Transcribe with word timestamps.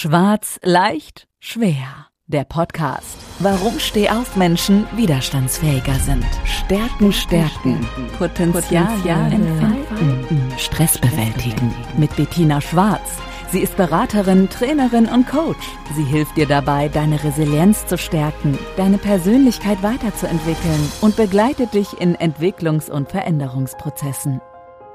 Schwarz, 0.00 0.60
leicht, 0.62 1.26
schwer. 1.40 2.06
Der 2.28 2.44
Podcast. 2.44 3.18
Warum 3.40 3.80
Stehaufmenschen 3.80 4.86
widerstandsfähiger 4.94 5.94
sind. 5.94 6.24
Stärken, 6.44 7.12
stärken. 7.12 7.84
Potenzial, 8.16 9.32
entfalten. 9.32 10.52
Stress 10.56 10.98
bewältigen. 10.98 11.74
Mit 11.96 12.14
Bettina 12.14 12.60
Schwarz. 12.60 13.18
Sie 13.50 13.58
ist 13.58 13.76
Beraterin, 13.76 14.48
Trainerin 14.48 15.06
und 15.06 15.26
Coach. 15.26 15.66
Sie 15.96 16.04
hilft 16.04 16.36
dir 16.36 16.46
dabei, 16.46 16.88
deine 16.88 17.24
Resilienz 17.24 17.84
zu 17.86 17.98
stärken, 17.98 18.56
deine 18.76 18.98
Persönlichkeit 18.98 19.82
weiterzuentwickeln 19.82 20.92
und 21.00 21.16
begleitet 21.16 21.74
dich 21.74 22.00
in 22.00 22.14
Entwicklungs- 22.14 22.88
und 22.88 23.10
Veränderungsprozessen. 23.10 24.40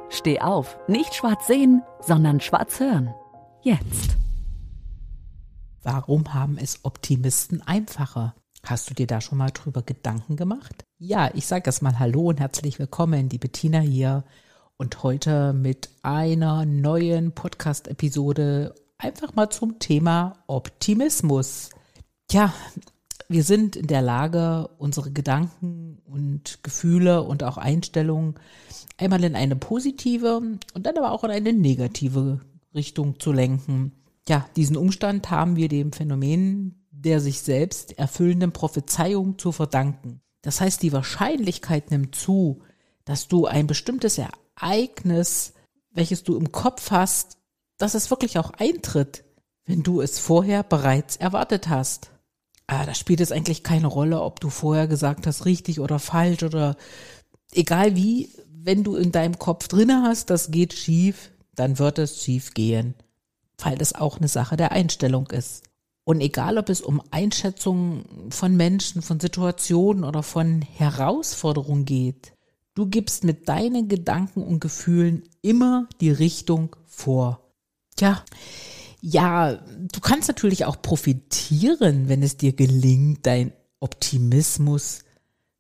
Steh 0.08 0.40
auf, 0.40 0.78
nicht 0.88 1.14
schwarz 1.14 1.46
sehen, 1.46 1.84
sondern 2.00 2.40
schwarz 2.40 2.80
hören. 2.80 3.14
Jetzt. 3.64 4.23
Warum 5.84 6.34
haben 6.34 6.58
es 6.58 6.80
Optimisten 6.84 7.62
einfacher? 7.62 8.36
Hast 8.66 8.90
du 8.90 8.94
dir 8.94 9.06
da 9.06 9.20
schon 9.20 9.38
mal 9.38 9.52
drüber 9.52 9.82
Gedanken 9.82 10.38
gemacht? 10.38 10.86
Ja, 10.98 11.30
ich 11.34 11.46
sage 11.46 11.64
erst 11.66 11.82
mal 11.82 12.00
Hallo 12.00 12.30
und 12.30 12.40
herzlich 12.40 12.80
willkommen, 12.80 13.28
die 13.28 13.38
Bettina 13.38 13.80
hier 13.80 14.24
und 14.78 15.04
heute 15.04 15.52
mit 15.52 15.90
einer 16.02 16.66
neuen 16.66 17.34
Podcast-Episode 17.34 18.74
einfach 18.98 19.36
mal 19.36 19.50
zum 19.50 19.80
Thema 19.80 20.38
Optimismus. 20.48 21.72
Tja, 22.30 22.54
wir 23.28 23.44
sind 23.44 23.76
in 23.76 23.88
der 23.88 24.02
Lage, 24.02 24.70
unsere 24.78 25.12
Gedanken 25.12 26.02
und 26.06 26.64
Gefühle 26.64 27.24
und 27.24 27.44
auch 27.44 27.58
Einstellungen 27.58 28.36
einmal 28.98 29.26
in 29.26 29.36
eine 29.36 29.58
positive 29.58 30.38
und 30.38 30.86
dann 30.86 30.98
aber 30.98 31.12
auch 31.12 31.26
in 31.26 31.32
eine 31.32 31.52
negative 31.52 32.40
Richtung 32.74 33.20
zu 33.20 33.34
lenken. 33.34 33.92
Ja, 34.28 34.48
diesen 34.56 34.78
Umstand 34.78 35.30
haben 35.30 35.56
wir 35.56 35.68
dem 35.68 35.92
Phänomen 35.92 36.84
der 37.04 37.20
sich 37.20 37.42
selbst 37.42 37.98
erfüllenden 37.98 38.54
Prophezeiung 38.54 39.38
zu 39.38 39.52
verdanken. 39.52 40.22
Das 40.42 40.62
heißt, 40.62 40.82
die 40.82 40.94
Wahrscheinlichkeit 40.94 41.92
nimmt 41.92 42.16
zu, 42.16 42.62
dass 43.06 43.28
du 43.28 43.46
ein 43.46 43.68
bestimmtes 43.68 44.18
Ereignis, 44.18 45.54
welches 45.92 46.24
du 46.24 46.38
im 46.38 46.52
Kopf 46.52 46.92
hast, 46.92 47.38
dass 47.78 47.94
es 47.94 48.10
wirklich 48.10 48.40
auch 48.40 48.52
eintritt, 48.52 49.26
wenn 49.66 49.84
du 49.84 50.02
es 50.02 50.20
vorher 50.20 50.64
bereits 50.64 51.18
erwartet 51.18 51.68
hast. 51.68 52.12
Ah, 52.68 52.86
da 52.86 52.94
spielt 52.94 53.20
es 53.20 53.32
eigentlich 53.32 53.64
keine 53.64 53.88
Rolle, 53.88 54.22
ob 54.22 54.40
du 54.40 54.50
vorher 54.50 54.88
gesagt 54.88 55.28
hast, 55.28 55.46
richtig 55.46 55.82
oder 55.82 56.00
falsch 56.00 56.44
oder 56.44 56.78
egal 57.52 57.96
wie, 57.96 58.30
wenn 58.48 58.84
du 58.86 58.96
in 58.96 59.12
deinem 59.12 59.38
Kopf 59.38 59.68
drinne 59.68 60.04
hast, 60.04 60.30
das 60.30 60.52
geht 60.52 60.74
schief, 60.74 61.32
dann 61.56 61.80
wird 61.80 62.00
es 62.00 62.24
schief 62.24 62.54
gehen 62.54 62.96
weil 63.58 63.78
das 63.78 63.94
auch 63.94 64.18
eine 64.18 64.28
Sache 64.28 64.58
der 64.58 64.72
Einstellung 64.72 65.28
ist. 65.28 65.64
Und 66.06 66.20
egal, 66.20 66.58
ob 66.58 66.70
es 66.70 66.82
um 66.82 67.02
Einschätzungen 67.12 68.30
von 68.30 68.58
Menschen, 68.58 69.02
von 69.02 69.20
Situationen 69.20 70.04
oder 70.04 70.22
von 70.22 70.62
Herausforderungen 70.62 71.86
geht, 71.86 72.34
du 72.76 72.88
gibst 72.88 73.24
mit 73.24 73.48
deinen 73.48 73.88
Gedanken 73.88 74.44
und 74.44 74.60
Gefühlen 74.60 75.24
immer 75.42 75.88
die 76.02 76.12
Richtung 76.12 76.76
vor. 76.86 77.40
Tja, 77.96 78.24
ja, 79.02 79.54
du 79.54 80.00
kannst 80.02 80.28
natürlich 80.28 80.66
auch 80.66 80.82
profitieren, 80.82 82.10
wenn 82.10 82.24
es 82.24 82.38
dir 82.38 82.54
gelingt, 82.54 83.26
dein 83.26 83.54
Optimismus 83.80 85.04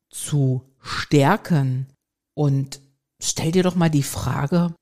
zu 0.10 0.64
stärken. 0.82 1.88
Und 2.34 2.82
stell 3.22 3.52
dir 3.52 3.64
doch 3.64 3.76
mal 3.76 3.90
die 3.90 4.04
Frage, 4.04 4.74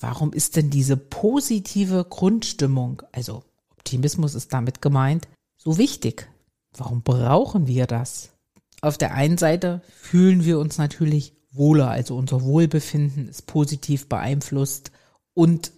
Warum 0.00 0.32
ist 0.32 0.56
denn 0.56 0.70
diese 0.70 0.96
positive 0.96 2.04
Grundstimmung, 2.08 3.02
also 3.12 3.44
Optimismus 3.76 4.34
ist 4.34 4.52
damit 4.52 4.80
gemeint, 4.80 5.28
so 5.58 5.76
wichtig? 5.76 6.28
Warum 6.76 7.02
brauchen 7.02 7.66
wir 7.66 7.86
das? 7.86 8.30
Auf 8.80 8.96
der 8.96 9.12
einen 9.14 9.36
Seite 9.36 9.82
fühlen 9.94 10.44
wir 10.44 10.58
uns 10.58 10.78
natürlich 10.78 11.34
wohler, 11.52 11.90
also 11.90 12.16
unser 12.16 12.42
Wohlbefinden 12.42 13.28
ist 13.28 13.46
positiv 13.46 14.08
beeinflusst 14.08 14.90
und 15.34 15.72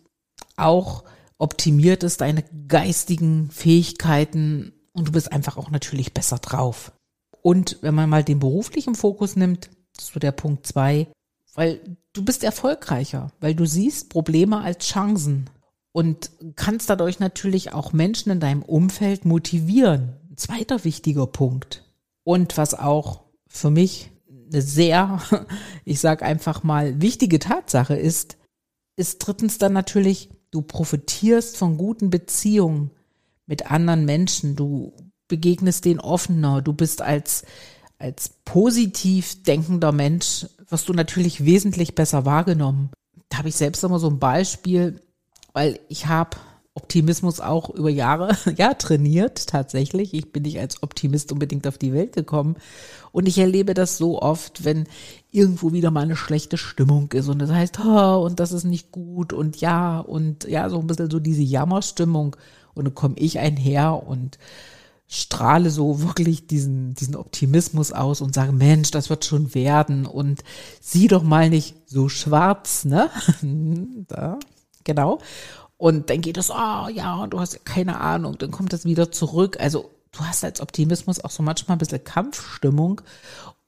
auch 0.57 1.03
optimiert 1.39 2.05
es 2.05 2.17
deine 2.17 2.45
geistigen 2.69 3.51
Fähigkeiten 3.51 4.73
und 4.93 5.09
du 5.09 5.13
bist 5.13 5.33
einfach 5.33 5.57
auch 5.57 5.71
natürlich 5.71 6.15
besser 6.15 6.39
drauf. 6.39 6.93
Und 7.41 7.79
wenn 7.81 7.95
man 7.95 8.09
mal 8.09 8.23
den 8.23 8.39
beruflichen 8.39 8.95
Fokus 8.95 9.35
nimmt, 9.35 9.71
ist 9.99 10.13
so 10.13 10.21
der 10.21 10.33
Punkt 10.33 10.67
zwei, 10.67 11.09
weil 11.55 11.81
du 12.13 12.25
bist 12.25 12.45
erfolgreicher, 12.45 13.33
weil 13.41 13.55
du 13.55 13.67
siehst 13.67 14.09
Probleme 14.11 14.61
als 14.61 14.87
Chancen 14.87 15.51
und 15.93 16.31
kannst 16.57 16.89
dadurch 16.89 17.21
natürlich 17.21 17.73
auch 17.73 17.93
Menschen 17.93 18.33
in 18.33 18.41
deinem 18.41 18.63
Umfeld 18.63 19.25
motivieren. 19.25 20.17
Ein 20.31 20.37
zweiter 20.37 20.85
wichtiger 20.85 21.27
Punkt. 21.27 21.85
Und 22.25 22.57
was 22.57 22.75
auch 22.75 23.25
für 23.49 23.71
mich 23.71 24.11
eine 24.51 24.63
sehr, 24.63 25.21
ich 25.85 26.01
sag 26.01 26.23
einfach 26.23 26.63
mal, 26.63 27.01
wichtige 27.01 27.39
Tatsache 27.39 27.95
ist, 27.95 28.39
ist 28.97 29.19
drittens 29.19 29.59
dann 29.59 29.73
natürlich, 29.73 30.31
du 30.51 30.63
profitierst 30.63 31.57
von 31.57 31.77
guten 31.77 32.11
Beziehungen 32.11 32.91
mit 33.47 33.71
anderen 33.71 34.05
Menschen, 34.05 34.57
du 34.57 34.95
begegnest 35.29 35.85
denen 35.85 36.01
offener, 36.01 36.63
du 36.63 36.73
bist 36.73 37.03
als 37.03 37.45
als 38.03 38.31
positiv 38.45 39.45
denkender 39.45 39.93
Mensch 39.93 40.47
wirst 40.69 40.89
du 40.89 40.93
natürlich 40.93 41.45
wesentlich 41.45 41.95
besser 41.95 42.27
wahrgenommen. 42.27 42.91
Da 43.29 43.39
habe 43.39 43.49
ich 43.49 43.55
selbst 43.55 43.85
immer 43.85 44.01
so 44.01 44.09
ein 44.09 44.19
Beispiel, 44.19 45.01
weil 45.53 45.79
ich 45.89 46.09
habe 46.09 46.37
Optimismus 46.75 47.39
auch 47.39 47.71
über 47.71 47.91
Jahre 47.91 48.37
ja 48.57 48.75
trainiert 48.75 49.47
tatsächlich. 49.47 50.15
Ich 50.15 50.33
bin 50.33 50.43
nicht 50.43 50.59
als 50.59 50.83
Optimist 50.83 51.31
unbedingt 51.31 51.67
auf 51.69 51.79
die 51.79 51.93
Welt 51.93 52.15
gekommen 52.15 52.57
und 53.13 53.29
ich 53.29 53.39
erlebe 53.39 53.73
das 53.73 53.99
so 53.99 54.21
oft, 54.21 54.65
wenn 54.65 54.89
irgendwo 55.31 55.73
wieder 55.73 55.93
mal 55.93 56.03
eine 56.03 56.17
schlechte 56.17 56.59
Stimmung 56.59 57.13
ist 57.13 57.29
und 57.29 57.39
das 57.39 57.51
heißt, 57.51 57.79
oh, 57.85 58.25
und 58.25 58.41
das 58.41 58.51
ist 58.51 58.65
nicht 58.65 58.91
gut 58.91 59.33
und 59.33 59.59
ja 59.61 60.01
und 60.01 60.45
ja 60.45 60.69
so 60.71 60.81
ein 60.81 60.89
bisschen 60.89 61.11
so 61.11 61.21
diese 61.21 61.43
Jammerstimmung 61.43 62.37
und 62.75 62.85
dann 62.85 62.95
komme 62.95 63.15
ich 63.17 63.39
einher 63.39 64.03
und 64.07 64.39
strahle 65.15 65.69
so 65.69 66.01
wirklich 66.01 66.47
diesen, 66.47 66.95
diesen 66.95 67.17
Optimismus 67.17 67.93
aus 67.93 68.23
und 68.23 68.35
sage, 68.35 68.51
Mensch, 68.53 68.91
das 68.93 69.11
wird 69.11 69.27
schon 69.27 69.55
werden 69.55 70.07
und 70.07 70.43
sieh 70.81 71.07
doch 71.07 71.23
mal 71.23 71.51
nicht 71.51 71.77
so 71.87 72.09
schwarz, 72.09 72.87
ne? 72.87 73.11
da, 74.09 74.39
genau. 74.85 75.19
Und 75.77 76.09
dann 76.09 76.23
geht 76.23 76.39
es, 76.39 76.49
oh 76.49 76.89
ja, 76.89 77.27
du 77.27 77.41
hast 77.41 77.67
keine 77.67 78.01
Ahnung, 78.01 78.39
dann 78.39 78.51
kommt 78.51 78.73
das 78.73 78.87
wieder 78.87 79.13
zurück. 79.13 79.59
Also 79.61 79.91
du 80.13 80.21
hast 80.21 80.45
als 80.45 80.63
Optimismus 80.63 81.23
auch 81.23 81.31
so 81.31 81.43
manchmal 81.43 81.77
ein 81.77 81.81
bisschen 81.81 82.05
Kampfstimmung, 82.05 83.03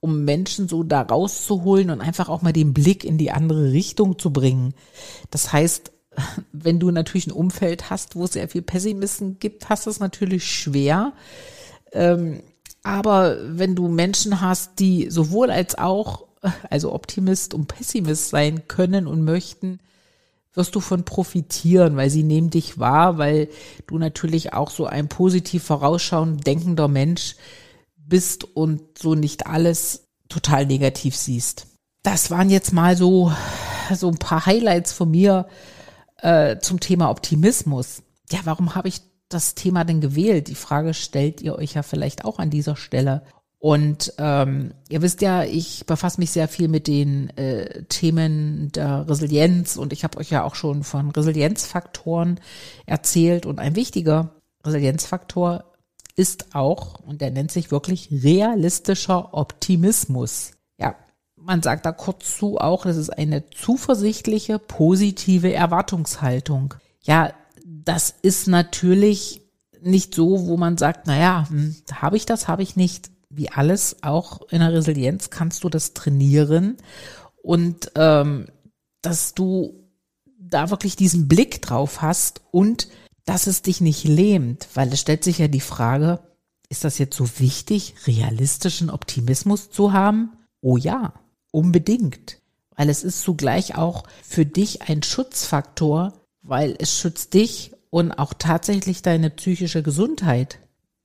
um 0.01 0.25
Menschen 0.25 0.67
so 0.67 0.83
da 0.83 1.03
rauszuholen 1.03 1.91
und 1.91 2.01
einfach 2.01 2.31
auch 2.31 2.41
mal 2.41 2.55
den 2.55 2.73
Blick 2.73 3.05
in 3.05 3.19
die 3.19 3.33
andere 3.33 3.71
Richtung 3.73 4.19
zu 4.19 4.33
bringen. 4.33 4.73
Das 5.31 5.53
heißt, 5.53 5.93
wenn 6.53 6.81
du 6.81 6.91
natürlich 6.91 7.27
ein 7.27 7.33
Umfeld 7.33 7.91
hast, 7.91 8.17
wo 8.17 8.25
es 8.25 8.33
sehr 8.33 8.49
viel 8.49 8.63
Pessimisten 8.63 9.39
gibt, 9.39 9.69
hast 9.69 9.87
du 9.87 9.91
es 9.91 10.01
natürlich 10.01 10.45
schwer. 10.47 11.13
Ähm, 11.93 12.43
aber 12.83 13.39
wenn 13.59 13.75
du 13.75 13.89
Menschen 13.89 14.41
hast, 14.41 14.79
die 14.79 15.11
sowohl 15.11 15.51
als 15.51 15.77
auch, 15.79 16.27
also 16.71 16.93
Optimist 16.93 17.55
und 17.55 17.67
Pessimist 17.67 18.29
sein 18.29 18.69
können 18.69 19.07
und 19.07 19.25
möchten, 19.25 19.81
wirst 20.53 20.75
du 20.75 20.81
von 20.81 21.05
profitieren, 21.05 21.97
weil 21.97 22.11
sie 22.11 22.23
nehmen 22.23 22.51
dich 22.51 22.79
wahr, 22.79 23.19
weil 23.19 23.49
du 23.87 23.99
natürlich 23.99 24.53
auch 24.53 24.71
so 24.71 24.87
ein 24.87 25.09
positiv 25.09 25.65
vorausschauend 25.65 26.47
denkender 26.47 26.89
Mensch 26.89 27.37
bist 27.97 28.45
und 28.45 28.99
so 28.99 29.15
nicht 29.15 29.47
alles 29.47 30.09
total 30.29 30.67
negativ 30.67 31.17
siehst. 31.17 31.67
Das 32.03 32.31
waren 32.31 32.51
jetzt 32.51 32.73
mal 32.73 32.97
so, 32.97 33.33
so 33.95 34.09
ein 34.09 34.19
paar 34.19 34.47
Highlights 34.47 34.93
von 34.93 35.11
mir 35.11 35.47
äh, 36.19 36.59
zum 36.59 36.81
Thema 36.81 37.11
Optimismus. 37.11 38.03
Ja, 38.31 38.41
warum 38.45 38.75
habe 38.75 38.89
ich 38.89 39.01
das 39.29 39.55
Thema 39.55 39.85
denn 39.85 40.01
gewählt? 40.01 40.49
Die 40.49 40.55
Frage 40.55 40.95
stellt 40.95 41.41
ihr 41.41 41.57
euch 41.57 41.75
ja 41.75 41.83
vielleicht 41.83 42.25
auch 42.25 42.39
an 42.39 42.51
dieser 42.51 42.77
Stelle. 42.77 43.23
Und 43.59 44.13
ähm, 44.19 44.75
ihr 44.91 45.01
wisst 45.01 45.23
ja, 45.23 45.43
ich 45.43 45.87
befasse 45.87 46.21
mich 46.21 46.31
sehr 46.31 46.49
viel 46.49 46.69
mit 46.69 46.87
den 46.87 47.31
äh, 47.39 47.85
Themen 47.85 48.71
der 48.73 49.09
Resilienz 49.09 49.77
und 49.77 49.95
ich 49.95 50.05
habe 50.05 50.19
euch 50.19 50.29
ja 50.29 50.45
auch 50.45 50.55
schon 50.55 50.85
von 50.85 51.11
Resilienzfaktoren 51.11 52.41
erzählt. 52.85 53.47
Und 53.47 53.59
ein 53.59 53.75
wichtiger 53.75 54.35
Resilienzfaktor 54.67 55.65
ist 56.15 56.55
auch, 56.55 57.01
und 57.01 57.23
der 57.23 57.31
nennt 57.31 57.51
sich 57.51 57.71
wirklich 57.71 58.11
realistischer 58.11 59.33
Optimismus 59.33 60.53
man 61.45 61.63
sagt 61.63 61.85
da 61.85 61.93
kurz 61.93 62.39
zu 62.39 62.59
auch, 62.59 62.85
das 62.85 62.97
ist 62.97 63.11
eine 63.11 63.49
zuversichtliche, 63.51 64.59
positive 64.59 65.53
Erwartungshaltung. 65.53 66.75
Ja, 67.03 67.35
das 67.65 68.15
ist 68.23 68.49
natürlich 68.49 69.43
nicht 69.83 70.15
so, 70.15 70.47
wo 70.47 70.57
man 70.57 70.79
sagt, 70.79 71.07
naja, 71.07 71.47
hm, 71.49 71.77
habe 71.93 72.17
ich 72.17 72.27
das, 72.27 72.49
habe 72.49 72.63
ich 72.63 72.77
nicht. 72.77 73.11
Wie 73.29 73.51
alles, 73.51 73.97
auch 74.03 74.43
in 74.51 74.61
der 74.61 74.73
Resilienz 74.73 75.29
kannst 75.29 75.65
du 75.65 75.69
das 75.69 75.93
trainieren 75.93 76.77
und 77.43 77.91
ähm, 77.97 78.47
dass 79.03 79.35
du 79.35 79.89
da 80.39 80.71
wirklich 80.71 80.95
diesen 80.95 81.27
Blick 81.27 81.61
drauf 81.61 82.01
hast 82.01 82.43
und 82.53 82.89
dass 83.25 83.49
es 83.49 83.63
dich 83.63 83.81
nicht 83.81 84.05
lähmt, 84.05 84.69
weil 84.75 84.93
es 84.93 85.01
stellt 85.01 85.25
sich 85.25 85.39
ja 85.39 85.49
die 85.49 85.61
Frage, 85.61 86.21
ist 86.69 86.85
das 86.85 86.99
jetzt 86.99 87.17
so 87.17 87.29
wichtig, 87.41 87.95
realistischen 88.07 88.89
Optimismus 88.89 89.69
zu 89.71 89.93
haben? 89.93 90.37
Oh 90.61 90.77
ja, 90.77 91.13
unbedingt. 91.55 92.41
Weil 92.77 92.89
es 92.89 93.05
ist 93.05 93.23
zugleich 93.23 93.77
auch 93.77 94.05
für 94.23 94.45
dich 94.45 94.83
ein 94.83 95.03
Schutzfaktor, 95.03 96.13
weil 96.43 96.75
es 96.79 96.99
schützt 96.99 97.35
dich 97.35 97.73
und 97.91 98.13
auch 98.13 98.35
tatsächlich 98.35 99.03
deine 99.03 99.31
psychische 99.31 99.83
Gesundheit. 99.83 100.59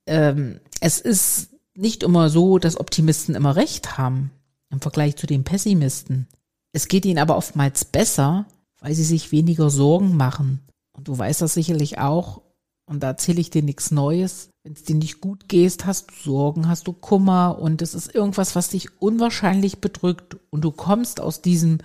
Ähm, 0.07 0.59
es 0.81 0.99
ist 0.99 1.49
nicht 1.75 2.03
immer 2.03 2.29
so, 2.29 2.57
dass 2.57 2.79
Optimisten 2.79 3.35
immer 3.35 3.55
recht 3.55 3.97
haben 3.97 4.31
im 4.71 4.81
Vergleich 4.81 5.15
zu 5.15 5.27
den 5.27 5.43
Pessimisten. 5.43 6.27
Es 6.71 6.87
geht 6.87 7.05
ihnen 7.05 7.19
aber 7.19 7.37
oftmals 7.37 7.85
besser, 7.85 8.45
weil 8.79 8.93
sie 8.93 9.03
sich 9.03 9.31
weniger 9.31 9.69
Sorgen 9.69 10.17
machen. 10.17 10.61
Und 10.91 11.07
du 11.07 11.17
weißt 11.17 11.41
das 11.41 11.53
sicherlich 11.53 11.99
auch, 11.99 12.41
und 12.89 13.01
da 13.01 13.07
erzähle 13.07 13.39
ich 13.39 13.51
dir 13.51 13.61
nichts 13.61 13.91
Neues. 13.91 14.49
Wenn 14.63 14.73
es 14.73 14.83
dir 14.83 14.95
nicht 14.95 15.21
gut 15.21 15.47
geht, 15.47 15.85
hast 15.85 16.09
du 16.09 16.31
Sorgen, 16.31 16.67
hast 16.67 16.87
du 16.87 16.93
Kummer 16.93 17.59
und 17.59 17.83
es 17.83 17.93
ist 17.93 18.13
irgendwas, 18.13 18.55
was 18.55 18.69
dich 18.69 18.99
unwahrscheinlich 18.99 19.79
bedrückt 19.79 20.37
und 20.49 20.61
du 20.61 20.71
kommst 20.71 21.21
aus 21.21 21.41
diesem, 21.41 21.77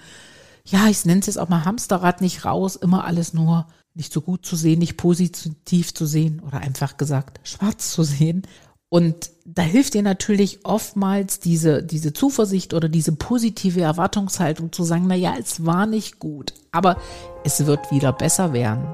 ja, 0.64 0.88
ich 0.88 1.04
nenne 1.04 1.20
es 1.20 1.26
jetzt 1.26 1.38
auch 1.38 1.50
mal 1.50 1.66
Hamsterrad 1.66 2.22
nicht 2.22 2.46
raus, 2.46 2.74
immer 2.76 3.04
alles 3.04 3.34
nur 3.34 3.66
nicht 3.92 4.12
so 4.12 4.22
gut 4.22 4.46
zu 4.46 4.56
sehen, 4.56 4.78
nicht 4.78 4.96
positiv 4.96 5.94
zu 5.94 6.06
sehen 6.06 6.40
oder 6.44 6.58
einfach 6.58 6.96
gesagt 6.96 7.38
schwarz 7.44 7.92
zu 7.92 8.02
sehen. 8.02 8.42
Und 8.88 9.30
da 9.44 9.62
hilft 9.62 9.94
dir 9.94 10.02
natürlich 10.02 10.64
oftmals 10.64 11.38
diese, 11.38 11.82
diese 11.82 12.12
Zuversicht 12.12 12.72
oder 12.74 12.88
diese 12.88 13.12
positive 13.12 13.80
Erwartungshaltung 13.80 14.72
zu 14.72 14.84
sagen, 14.84 15.04
na 15.06 15.16
ja, 15.16 15.34
es 15.38 15.66
war 15.66 15.84
nicht 15.86 16.18
gut, 16.18 16.54
aber 16.72 16.96
es 17.44 17.66
wird 17.66 17.90
wieder 17.90 18.12
besser 18.12 18.52
werden. 18.52 18.86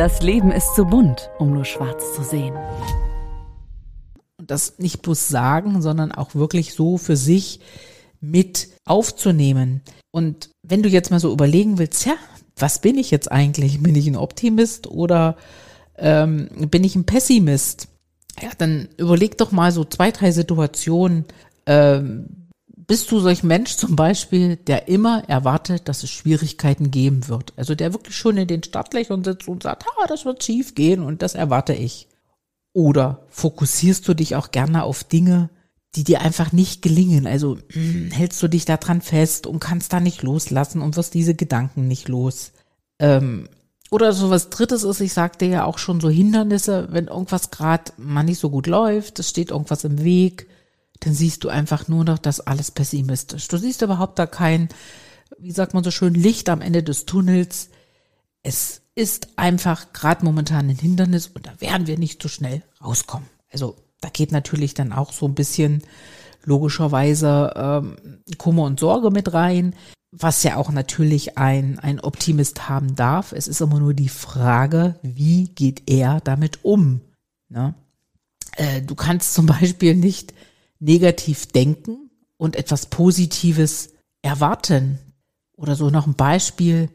Das 0.00 0.22
Leben 0.22 0.50
ist 0.50 0.74
zu 0.74 0.86
bunt, 0.86 1.28
um 1.38 1.52
nur 1.52 1.66
schwarz 1.66 2.14
zu 2.14 2.22
sehen. 2.22 2.54
Und 4.38 4.50
das 4.50 4.78
nicht 4.78 5.02
bloß 5.02 5.28
sagen, 5.28 5.82
sondern 5.82 6.10
auch 6.10 6.34
wirklich 6.34 6.72
so 6.72 6.96
für 6.96 7.18
sich 7.18 7.60
mit 8.18 8.70
aufzunehmen. 8.86 9.82
Und 10.10 10.48
wenn 10.62 10.82
du 10.82 10.88
jetzt 10.88 11.10
mal 11.10 11.20
so 11.20 11.30
überlegen 11.30 11.76
willst, 11.76 12.06
ja, 12.06 12.14
was 12.56 12.80
bin 12.80 12.96
ich 12.96 13.10
jetzt 13.10 13.30
eigentlich? 13.30 13.82
Bin 13.82 13.94
ich 13.94 14.06
ein 14.06 14.16
Optimist 14.16 14.86
oder 14.86 15.36
ähm, 15.98 16.48
bin 16.70 16.82
ich 16.82 16.96
ein 16.96 17.04
Pessimist? 17.04 17.88
Ja, 18.40 18.48
dann 18.56 18.88
überleg 18.96 19.36
doch 19.36 19.52
mal 19.52 19.70
so 19.70 19.84
zwei, 19.84 20.12
drei 20.12 20.30
Situationen, 20.30 21.26
ähm, 21.66 22.48
bist 22.90 23.12
du 23.12 23.20
solch 23.20 23.44
Mensch 23.44 23.76
zum 23.76 23.94
Beispiel, 23.94 24.56
der 24.56 24.88
immer 24.88 25.22
erwartet, 25.28 25.86
dass 25.86 26.02
es 26.02 26.10
Schwierigkeiten 26.10 26.90
geben 26.90 27.28
wird? 27.28 27.52
Also 27.56 27.76
der 27.76 27.92
wirklich 27.92 28.16
schon 28.16 28.36
in 28.36 28.48
den 28.48 28.64
Startlöchern 28.64 29.22
sitzt 29.22 29.46
und 29.46 29.62
sagt, 29.62 29.84
ah, 29.86 30.08
das 30.08 30.24
wird 30.24 30.42
schief 30.42 30.74
gehen 30.74 31.04
und 31.04 31.22
das 31.22 31.36
erwarte 31.36 31.72
ich. 31.72 32.08
Oder 32.72 33.24
fokussierst 33.28 34.08
du 34.08 34.14
dich 34.14 34.34
auch 34.34 34.50
gerne 34.50 34.82
auf 34.82 35.04
Dinge, 35.04 35.50
die 35.94 36.02
dir 36.02 36.20
einfach 36.20 36.50
nicht 36.50 36.82
gelingen? 36.82 37.28
Also 37.28 37.54
mh, 37.54 37.60
hm, 37.74 38.10
hältst 38.10 38.42
du 38.42 38.48
dich 38.48 38.64
da 38.64 38.76
dran 38.76 39.02
fest 39.02 39.46
und 39.46 39.60
kannst 39.60 39.92
da 39.92 40.00
nicht 40.00 40.24
loslassen 40.24 40.82
und 40.82 40.96
wirst 40.96 41.14
diese 41.14 41.36
Gedanken 41.36 41.86
nicht 41.86 42.08
los? 42.08 42.50
Ähm, 42.98 43.48
oder 43.92 44.12
so 44.12 44.30
was 44.30 44.50
Drittes 44.50 44.82
ist, 44.82 45.00
ich 45.00 45.12
sagte 45.12 45.44
ja 45.44 45.64
auch 45.64 45.78
schon 45.78 46.00
so 46.00 46.10
Hindernisse, 46.10 46.88
wenn 46.90 47.06
irgendwas 47.06 47.52
gerade 47.52 47.92
mal 47.98 48.24
nicht 48.24 48.40
so 48.40 48.50
gut 48.50 48.66
läuft, 48.66 49.20
es 49.20 49.30
steht 49.30 49.52
irgendwas 49.52 49.84
im 49.84 50.02
Weg, 50.02 50.48
dann 51.00 51.14
siehst 51.14 51.44
du 51.44 51.48
einfach 51.48 51.88
nur 51.88 52.04
noch 52.04 52.18
das 52.18 52.40
alles 52.40 52.70
pessimistisch. 52.70 53.48
Du 53.48 53.56
siehst 53.56 53.82
überhaupt 53.82 54.18
da 54.18 54.26
kein, 54.26 54.68
wie 55.38 55.52
sagt 55.52 55.74
man 55.74 55.82
so 55.82 55.90
schön, 55.90 56.14
Licht 56.14 56.48
am 56.48 56.60
Ende 56.60 56.82
des 56.82 57.06
Tunnels. 57.06 57.70
Es 58.42 58.82
ist 58.94 59.28
einfach 59.36 59.92
gerade 59.92 60.24
momentan 60.24 60.68
ein 60.68 60.76
Hindernis 60.76 61.26
und 61.28 61.46
da 61.46 61.60
werden 61.60 61.86
wir 61.86 61.98
nicht 61.98 62.22
so 62.22 62.28
schnell 62.28 62.62
rauskommen. 62.84 63.28
Also 63.50 63.76
da 64.00 64.08
geht 64.08 64.32
natürlich 64.32 64.74
dann 64.74 64.92
auch 64.92 65.12
so 65.12 65.26
ein 65.26 65.34
bisschen 65.34 65.82
logischerweise 66.44 67.52
ähm, 67.56 67.96
Kummer 68.38 68.64
und 68.64 68.80
Sorge 68.80 69.10
mit 69.10 69.32
rein, 69.32 69.74
was 70.10 70.42
ja 70.42 70.56
auch 70.56 70.70
natürlich 70.70 71.38
ein, 71.38 71.78
ein 71.78 72.00
Optimist 72.00 72.68
haben 72.68 72.94
darf. 72.94 73.32
Es 73.32 73.48
ist 73.48 73.60
immer 73.60 73.78
nur 73.78 73.94
die 73.94 74.08
Frage, 74.08 74.96
wie 75.02 75.48
geht 75.48 75.88
er 75.88 76.20
damit 76.20 76.64
um? 76.64 77.00
Ne? 77.48 77.74
Äh, 78.56 78.82
du 78.82 78.94
kannst 78.94 79.34
zum 79.34 79.46
Beispiel 79.46 79.94
nicht 79.94 80.34
negativ 80.80 81.46
denken 81.46 82.10
und 82.36 82.56
etwas 82.56 82.86
Positives 82.86 83.90
erwarten. 84.22 84.98
Oder 85.56 85.76
so 85.76 85.90
noch 85.90 86.06
ein 86.06 86.14
Beispiel. 86.14 86.88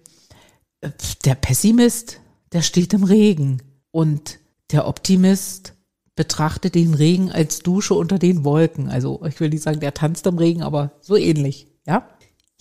Der 1.23 1.35
Pessimist, 1.35 2.19
der 2.51 2.61
steht 2.61 2.93
im 2.93 3.03
Regen 3.03 3.61
und 3.91 4.39
der 4.71 4.87
Optimist 4.87 5.73
betrachtet 6.15 6.75
den 6.75 6.93
Regen 6.93 7.31
als 7.31 7.59
Dusche 7.59 7.93
unter 7.93 8.17
den 8.17 8.43
Wolken. 8.43 8.89
Also 8.89 9.23
ich 9.25 9.39
will 9.39 9.49
nicht 9.49 9.63
sagen, 9.63 9.79
der 9.79 9.93
tanzt 9.93 10.25
im 10.25 10.37
Regen, 10.37 10.63
aber 10.63 10.93
so 11.01 11.15
ähnlich, 11.15 11.67
ja? 11.85 12.09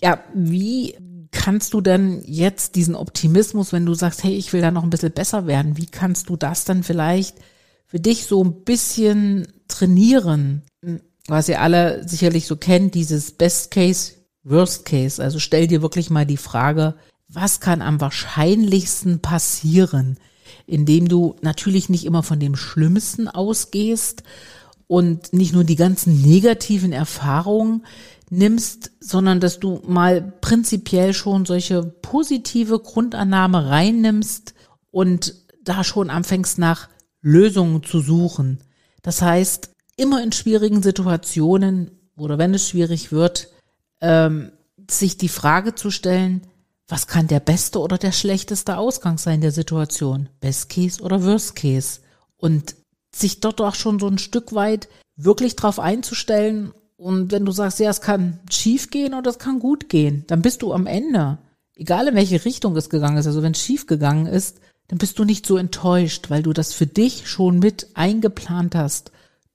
Ja, 0.00 0.22
wie 0.34 0.96
kannst 1.30 1.74
du 1.74 1.80
denn 1.80 2.22
jetzt 2.26 2.74
diesen 2.76 2.94
Optimismus, 2.94 3.72
wenn 3.72 3.86
du 3.86 3.94
sagst, 3.94 4.24
hey, 4.24 4.34
ich 4.34 4.52
will 4.52 4.60
da 4.60 4.70
noch 4.70 4.82
ein 4.82 4.90
bisschen 4.90 5.12
besser 5.12 5.46
werden, 5.46 5.76
wie 5.76 5.86
kannst 5.86 6.28
du 6.28 6.36
das 6.36 6.64
dann 6.64 6.82
vielleicht 6.82 7.38
für 7.86 8.00
dich 8.00 8.26
so 8.26 8.42
ein 8.42 8.64
bisschen 8.64 9.46
trainieren? 9.68 10.62
Was 11.26 11.48
ihr 11.48 11.60
alle 11.60 12.06
sicherlich 12.06 12.46
so 12.46 12.56
kennt, 12.56 12.94
dieses 12.94 13.32
Best 13.32 13.70
Case, 13.70 14.12
Worst 14.42 14.84
Case. 14.84 15.22
Also 15.22 15.38
stell 15.38 15.66
dir 15.66 15.82
wirklich 15.82 16.10
mal 16.10 16.26
die 16.26 16.36
Frage, 16.36 16.94
was 17.28 17.60
kann 17.60 17.82
am 17.82 18.00
wahrscheinlichsten 18.00 19.20
passieren, 19.20 20.18
indem 20.66 21.08
du 21.08 21.36
natürlich 21.40 21.88
nicht 21.88 22.04
immer 22.04 22.22
von 22.22 22.40
dem 22.40 22.56
Schlimmsten 22.56 23.28
ausgehst 23.28 24.22
und 24.86 25.32
nicht 25.32 25.54
nur 25.54 25.64
die 25.64 25.76
ganzen 25.76 26.20
negativen 26.20 26.92
Erfahrungen 26.92 27.84
nimmst, 28.30 28.92
sondern 29.00 29.40
dass 29.40 29.60
du 29.60 29.80
mal 29.86 30.34
prinzipiell 30.40 31.14
schon 31.14 31.46
solche 31.46 31.82
positive 31.82 32.78
Grundannahme 32.78 33.68
reinnimmst 33.68 34.54
und 34.90 35.34
da 35.62 35.84
schon 35.84 36.10
anfängst 36.10 36.58
nach 36.58 36.88
Lösungen 37.22 37.82
zu 37.82 38.00
suchen. 38.00 38.60
Das 39.02 39.22
heißt, 39.22 39.73
immer 39.96 40.22
in 40.22 40.32
schwierigen 40.32 40.82
Situationen 40.82 41.90
oder 42.16 42.38
wenn 42.38 42.54
es 42.54 42.68
schwierig 42.68 43.12
wird, 43.12 43.48
ähm, 44.00 44.52
sich 44.90 45.18
die 45.18 45.28
Frage 45.28 45.74
zu 45.74 45.90
stellen, 45.90 46.42
was 46.88 47.06
kann 47.06 47.26
der 47.26 47.40
beste 47.40 47.80
oder 47.80 47.96
der 47.96 48.12
schlechteste 48.12 48.76
Ausgang 48.76 49.18
sein 49.18 49.40
der 49.40 49.52
Situation? 49.52 50.28
Best 50.40 50.68
Case 50.68 51.02
oder 51.02 51.24
Worst 51.24 51.56
Case? 51.56 52.00
Und 52.36 52.76
sich 53.14 53.40
dort 53.40 53.60
auch 53.60 53.74
schon 53.74 53.98
so 53.98 54.06
ein 54.06 54.18
Stück 54.18 54.54
weit 54.54 54.88
wirklich 55.16 55.56
drauf 55.56 55.78
einzustellen. 55.78 56.72
Und 56.96 57.32
wenn 57.32 57.46
du 57.46 57.52
sagst, 57.52 57.78
ja, 57.78 57.88
es 57.88 58.00
kann 58.00 58.40
schief 58.50 58.90
gehen 58.90 59.14
oder 59.14 59.30
es 59.30 59.38
kann 59.38 59.60
gut 59.60 59.88
gehen, 59.88 60.24
dann 60.26 60.42
bist 60.42 60.62
du 60.62 60.72
am 60.72 60.86
Ende, 60.86 61.38
egal 61.74 62.08
in 62.08 62.14
welche 62.14 62.44
Richtung 62.44 62.76
es 62.76 62.90
gegangen 62.90 63.16
ist, 63.16 63.26
also 63.26 63.42
wenn 63.42 63.52
es 63.52 63.62
schief 63.62 63.86
gegangen 63.86 64.26
ist, 64.26 64.60
dann 64.88 64.98
bist 64.98 65.18
du 65.18 65.24
nicht 65.24 65.46
so 65.46 65.56
enttäuscht, 65.56 66.28
weil 66.28 66.42
du 66.42 66.52
das 66.52 66.74
für 66.74 66.86
dich 66.86 67.28
schon 67.28 67.58
mit 67.58 67.88
eingeplant 67.94 68.74
hast 68.74 69.12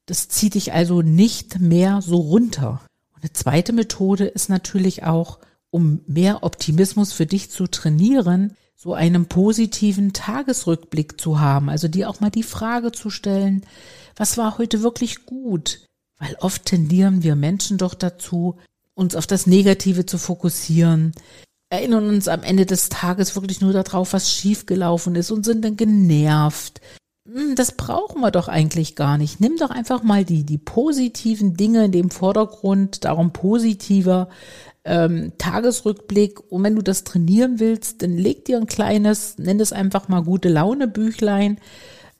das 0.09 0.27
zieht 0.27 0.55
dich 0.55 0.73
also 0.73 1.03
nicht 1.03 1.59
mehr 1.59 2.01
so 2.01 2.17
runter. 2.17 2.81
Und 3.13 3.23
eine 3.23 3.33
zweite 3.33 3.73
Methode 3.73 4.25
ist 4.25 4.49
natürlich 4.49 5.03
auch, 5.03 5.37
um 5.69 6.01
mehr 6.07 6.43
Optimismus 6.43 7.13
für 7.13 7.27
dich 7.27 7.51
zu 7.51 7.67
trainieren, 7.67 8.55
so 8.75 8.95
einen 8.95 9.27
positiven 9.27 10.13
Tagesrückblick 10.13 11.21
zu 11.21 11.39
haben. 11.39 11.69
Also 11.69 11.87
dir 11.87 12.09
auch 12.09 12.21
mal 12.21 12.31
die 12.31 12.43
Frage 12.43 12.91
zu 12.91 13.11
stellen, 13.11 13.63
was 14.15 14.37
war 14.37 14.57
heute 14.57 14.81
wirklich 14.81 15.27
gut? 15.27 15.85
Weil 16.17 16.35
oft 16.39 16.65
tendieren 16.65 17.21
wir 17.21 17.35
Menschen 17.35 17.77
doch 17.77 17.93
dazu, 17.93 18.57
uns 18.95 19.15
auf 19.15 19.27
das 19.27 19.45
Negative 19.45 20.07
zu 20.07 20.17
fokussieren, 20.17 21.11
erinnern 21.69 22.09
uns 22.09 22.27
am 22.27 22.41
Ende 22.41 22.65
des 22.65 22.89
Tages 22.89 23.35
wirklich 23.35 23.61
nur 23.61 23.73
darauf, 23.73 24.13
was 24.13 24.33
schiefgelaufen 24.33 25.13
ist 25.15 25.29
und 25.29 25.45
sind 25.45 25.63
dann 25.63 25.77
genervt, 25.77 26.81
das 27.55 27.73
brauchen 27.73 28.21
wir 28.21 28.31
doch 28.31 28.47
eigentlich 28.47 28.95
gar 28.95 29.17
nicht. 29.17 29.39
Nimm 29.39 29.57
doch 29.57 29.69
einfach 29.69 30.03
mal 30.03 30.25
die, 30.25 30.43
die 30.43 30.57
positiven 30.57 31.55
Dinge 31.55 31.85
in 31.85 31.91
dem 31.91 32.09
Vordergrund, 32.09 33.05
darum 33.05 33.33
positiver 33.33 34.29
ähm, 34.83 35.33
Tagesrückblick. 35.37 36.51
Und 36.51 36.63
wenn 36.63 36.75
du 36.75 36.81
das 36.81 37.03
trainieren 37.03 37.59
willst, 37.59 38.01
dann 38.01 38.17
leg 38.17 38.45
dir 38.45 38.57
ein 38.57 38.67
kleines, 38.67 39.37
nenn 39.37 39.59
es 39.59 39.73
einfach 39.73 40.07
mal 40.07 40.23
gute 40.23 40.49
Laune 40.49 40.87
Büchlein 40.87 41.59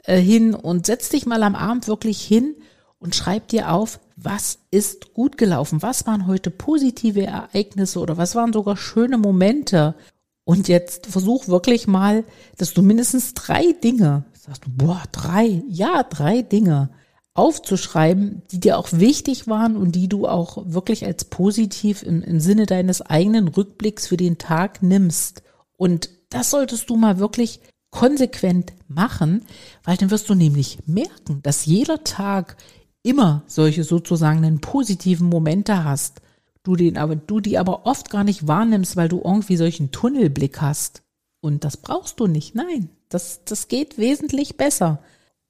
äh, 0.03 0.19
hin 0.19 0.53
und 0.53 0.85
setz 0.85 1.09
dich 1.09 1.25
mal 1.25 1.43
am 1.43 1.55
Abend 1.55 1.87
wirklich 1.87 2.21
hin 2.21 2.55
und 2.99 3.15
schreib 3.15 3.47
dir 3.47 3.71
auf, 3.71 3.99
was 4.15 4.59
ist 4.69 5.13
gut 5.13 5.37
gelaufen, 5.37 5.81
was 5.81 6.05
waren 6.05 6.27
heute 6.27 6.51
positive 6.51 7.25
Ereignisse 7.25 7.99
oder 7.99 8.17
was 8.17 8.35
waren 8.35 8.53
sogar 8.53 8.75
schöne 8.75 9.17
Momente. 9.17 9.95
Und 10.43 10.67
jetzt 10.67 11.05
versuch 11.07 11.47
wirklich 11.47 11.87
mal, 11.87 12.25
dass 12.57 12.73
du 12.73 12.81
mindestens 12.81 13.33
drei 13.33 13.71
Dinge 13.71 14.25
sagst 14.49 14.65
du, 14.65 14.71
boah, 14.71 15.03
drei, 15.11 15.61
ja, 15.67 16.03
drei 16.03 16.41
Dinge 16.41 16.89
aufzuschreiben, 17.35 18.41
die 18.51 18.59
dir 18.59 18.77
auch 18.77 18.89
wichtig 18.91 19.47
waren 19.47 19.77
und 19.77 19.93
die 19.93 20.09
du 20.09 20.27
auch 20.27 20.63
wirklich 20.65 21.05
als 21.05 21.25
positiv 21.25 22.03
im, 22.03 22.21
im 22.21 22.39
Sinne 22.39 22.65
deines 22.65 23.01
eigenen 23.01 23.47
Rückblicks 23.47 24.07
für 24.07 24.17
den 24.17 24.37
Tag 24.37 24.83
nimmst. 24.83 25.43
Und 25.77 26.09
das 26.29 26.49
solltest 26.49 26.89
du 26.89 26.95
mal 26.95 27.19
wirklich 27.19 27.61
konsequent 27.91 28.73
machen, 28.87 29.45
weil 29.83 29.97
dann 29.97 30.11
wirst 30.11 30.29
du 30.29 30.35
nämlich 30.35 30.79
merken, 30.85 31.41
dass 31.43 31.65
jeder 31.65 32.03
Tag 32.03 32.57
immer 33.03 33.43
solche 33.47 33.83
sozusagen 33.83 34.59
positiven 34.59 35.29
Momente 35.29 35.83
hast. 35.83 36.21
Du 36.63 36.75
den 36.75 36.97
aber, 36.97 37.15
du 37.15 37.39
die 37.39 37.57
aber 37.57 37.85
oft 37.85 38.09
gar 38.09 38.23
nicht 38.23 38.47
wahrnimmst, 38.47 38.97
weil 38.97 39.07
du 39.07 39.21
irgendwie 39.23 39.57
solchen 39.57 39.91
Tunnelblick 39.91 40.59
hast. 40.59 41.03
Und 41.41 41.63
das 41.63 41.77
brauchst 41.77 42.19
du 42.19 42.27
nicht. 42.27 42.55
Nein, 42.55 42.89
das, 43.09 43.41
das 43.45 43.67
geht 43.67 43.97
wesentlich 43.97 44.57
besser. 44.57 45.01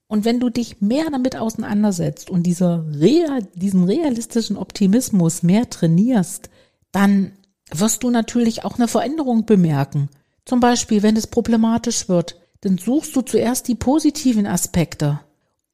Und 0.07 0.25
wenn 0.25 0.39
du 0.39 0.49
dich 0.49 0.81
mehr 0.81 1.09
damit 1.11 1.35
auseinandersetzt 1.35 2.29
und 2.29 2.43
dieser 2.43 2.85
Real, 2.91 3.43
diesen 3.53 3.83
realistischen 3.83 4.57
Optimismus 4.57 5.43
mehr 5.43 5.69
trainierst, 5.69 6.49
dann 6.91 7.33
wirst 7.71 8.03
du 8.03 8.09
natürlich 8.09 8.65
auch 8.65 8.75
eine 8.75 8.87
Veränderung 8.87 9.45
bemerken. 9.45 10.09
Zum 10.45 10.59
Beispiel, 10.59 11.03
wenn 11.03 11.15
es 11.15 11.27
problematisch 11.27 12.09
wird, 12.09 12.37
dann 12.61 12.77
suchst 12.77 13.15
du 13.15 13.21
zuerst 13.21 13.67
die 13.67 13.75
positiven 13.75 14.47
Aspekte. 14.47 15.19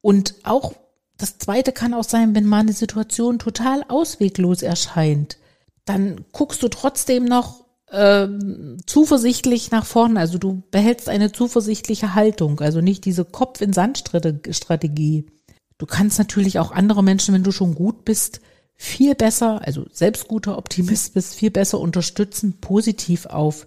Und 0.02 0.34
auch 0.44 0.74
das 1.16 1.38
zweite 1.38 1.72
kann 1.72 1.94
auch 1.94 2.04
sein, 2.04 2.34
wenn 2.34 2.44
mal 2.44 2.60
eine 2.60 2.74
Situation 2.74 3.38
total 3.38 3.84
ausweglos 3.88 4.62
erscheint, 4.62 5.38
dann 5.86 6.24
guckst 6.32 6.62
du 6.62 6.68
trotzdem 6.68 7.24
noch 7.24 7.64
äh, 7.90 8.28
zuversichtlich 8.86 9.70
nach 9.70 9.86
vorne. 9.86 10.20
Also 10.20 10.38
du 10.38 10.62
behältst 10.70 11.08
eine 11.08 11.32
zuversichtliche 11.32 12.14
Haltung, 12.14 12.60
also 12.60 12.80
nicht 12.80 13.04
diese 13.04 13.24
Kopf 13.24 13.60
in 13.60 13.72
Sand 13.72 14.02
Strategie. 14.50 15.26
Du 15.78 15.86
kannst 15.86 16.18
natürlich 16.18 16.58
auch 16.58 16.72
andere 16.72 17.02
Menschen, 17.02 17.34
wenn 17.34 17.42
du 17.42 17.52
schon 17.52 17.74
gut 17.74 18.04
bist, 18.04 18.40
viel 18.76 19.14
besser, 19.14 19.60
also 19.66 19.86
selbst 19.90 20.28
guter 20.28 20.58
Optimist 20.58 21.14
bist, 21.14 21.34
viel 21.34 21.50
besser 21.50 21.80
unterstützen, 21.80 22.60
positiv 22.60 23.26
auf 23.26 23.66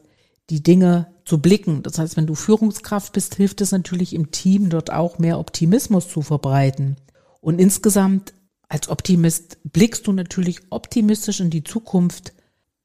die 0.49 0.63
Dinge 0.63 1.07
zu 1.25 1.39
blicken. 1.39 1.83
Das 1.83 1.97
heißt, 1.99 2.17
wenn 2.17 2.27
du 2.27 2.35
Führungskraft 2.35 3.13
bist, 3.13 3.35
hilft 3.35 3.61
es 3.61 3.71
natürlich 3.71 4.13
im 4.13 4.31
Team 4.31 4.69
dort 4.69 4.91
auch 4.91 5.19
mehr 5.19 5.39
Optimismus 5.39 6.07
zu 6.09 6.21
verbreiten. 6.21 6.97
Und 7.41 7.59
insgesamt 7.59 8.33
als 8.67 8.89
Optimist 8.89 9.57
blickst 9.63 10.05
du 10.07 10.11
natürlich 10.11 10.59
optimistisch 10.69 11.39
in 11.39 11.49
die 11.49 11.63
Zukunft 11.63 12.33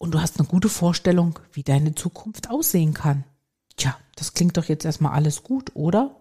und 0.04 0.10
du 0.10 0.20
hast 0.20 0.38
eine 0.38 0.46
gute 0.46 0.68
Vorstellung, 0.68 1.38
wie 1.54 1.62
deine 1.62 1.94
Zukunft 1.94 2.50
aussehen 2.50 2.92
kann. 2.92 3.24
Tja, 3.76 3.96
das 4.16 4.34
klingt 4.34 4.58
doch 4.58 4.66
jetzt 4.66 4.84
erstmal 4.84 5.12
alles 5.12 5.42
gut, 5.42 5.70
oder? 5.72 6.14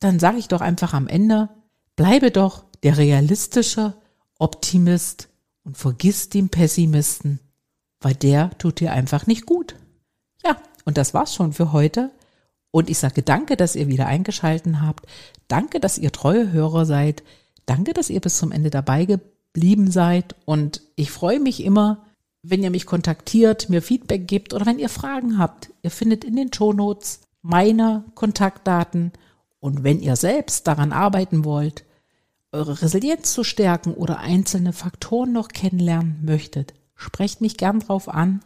Dann 0.00 0.20
sage 0.20 0.36
ich 0.36 0.48
doch 0.48 0.60
einfach 0.60 0.92
am 0.92 1.08
Ende, 1.08 1.48
bleibe 1.96 2.30
doch 2.30 2.64
der 2.82 2.98
realistische 2.98 3.94
Optimist 4.38 5.30
und 5.64 5.78
vergiss 5.78 6.28
den 6.28 6.50
Pessimisten, 6.50 7.40
weil 8.02 8.14
der 8.14 8.50
tut 8.58 8.80
dir 8.80 8.92
einfach 8.92 9.26
nicht 9.26 9.46
gut. 9.46 9.76
Ja, 10.44 10.58
und 10.84 10.98
das 10.98 11.14
war's 11.14 11.34
schon 11.34 11.54
für 11.54 11.72
heute. 11.72 12.10
Und 12.70 12.90
ich 12.90 12.98
sage 12.98 13.22
danke, 13.22 13.56
dass 13.56 13.76
ihr 13.76 13.88
wieder 13.88 14.08
eingeschalten 14.08 14.82
habt. 14.82 15.06
Danke, 15.48 15.80
dass 15.80 15.96
ihr 15.96 16.12
treue 16.12 16.52
Hörer 16.52 16.84
seid. 16.84 17.22
Danke, 17.64 17.94
dass 17.94 18.10
ihr 18.10 18.20
bis 18.20 18.36
zum 18.36 18.52
Ende 18.52 18.68
dabei 18.68 19.06
geblieben 19.06 19.90
seid. 19.90 20.34
Und 20.44 20.82
ich 20.96 21.10
freue 21.10 21.40
mich 21.40 21.64
immer, 21.64 22.04
wenn 22.42 22.62
ihr 22.62 22.70
mich 22.70 22.86
kontaktiert, 22.86 23.68
mir 23.68 23.82
Feedback 23.82 24.26
gibt 24.26 24.52
oder 24.52 24.66
wenn 24.66 24.78
ihr 24.78 24.88
Fragen 24.88 25.38
habt. 25.38 25.70
Ihr 25.82 25.90
findet 25.90 26.24
in 26.24 26.36
den 26.36 26.52
Show 26.52 26.72
Notes 26.72 27.20
meine 27.40 28.04
Kontaktdaten 28.14 29.12
und 29.60 29.84
wenn 29.84 30.00
ihr 30.00 30.16
selbst 30.16 30.66
daran 30.66 30.92
arbeiten 30.92 31.44
wollt, 31.44 31.84
eure 32.50 32.82
Resilienz 32.82 33.32
zu 33.32 33.44
stärken 33.44 33.94
oder 33.94 34.18
einzelne 34.18 34.72
Faktoren 34.72 35.32
noch 35.32 35.48
kennenlernen 35.48 36.18
möchtet, 36.22 36.74
sprecht 36.96 37.40
mich 37.40 37.56
gern 37.56 37.80
drauf 37.80 38.08
an. 38.08 38.42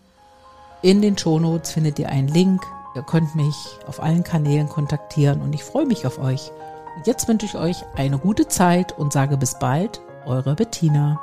In 0.83 1.03
den 1.03 1.19
Show 1.19 1.41
Notes 1.41 1.73
findet 1.73 1.99
ihr 1.99 2.11
einen 2.11 2.29
Link. 2.29 2.63
Ihr 2.95 3.03
könnt 3.03 3.35
mich 3.35 3.57
auf 3.87 4.03
allen 4.03 4.25
Kanälen 4.25 4.69
kontaktieren 4.69 5.41
und 5.41 5.55
ich 5.55 5.65
freue 5.65 5.87
mich 5.87 6.07
auf 6.07 6.19
euch. 6.19 6.51
Und 6.97 7.07
jetzt 7.07 7.29
wünsche 7.29 7.47
ich 7.47 7.57
euch 7.57 7.83
eine 7.97 8.19
gute 8.19 8.47
Zeit 8.47 8.97
und 8.97 9.13
sage 9.13 9.37
bis 9.37 9.59
bald, 9.59 10.01
eure 10.27 10.55
Bettina. 10.55 11.21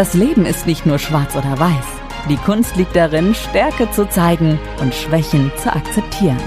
Das 0.00 0.14
Leben 0.14 0.46
ist 0.46 0.66
nicht 0.66 0.86
nur 0.86 0.98
schwarz 0.98 1.36
oder 1.36 1.60
weiß. 1.60 1.84
Die 2.30 2.38
Kunst 2.38 2.74
liegt 2.76 2.96
darin, 2.96 3.34
Stärke 3.34 3.90
zu 3.90 4.08
zeigen 4.08 4.58
und 4.80 4.94
Schwächen 4.94 5.52
zu 5.58 5.70
akzeptieren. 5.70 6.40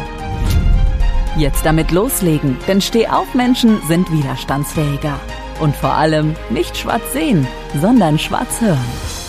Jetzt 1.37 1.63
damit 1.63 1.91
loslegen, 1.91 2.57
denn 2.67 2.81
Stehaufmenschen 2.81 3.79
sind 3.87 4.11
widerstandsfähiger. 4.11 5.19
Und 5.59 5.75
vor 5.75 5.93
allem 5.93 6.35
nicht 6.49 6.75
schwarz 6.75 7.13
sehen, 7.13 7.45
sondern 7.79 8.17
schwarz 8.17 8.59
hören. 8.59 9.22